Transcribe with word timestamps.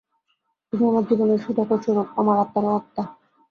তুমি 0.73 0.83
আমার 0.87 1.03
জীবনের 1.09 1.39
সুধাকর-স্বরূপ, 1.45 2.07
আমার 2.19 2.35
আত্মারও 2.43 2.77
আত্মা। 2.77 3.03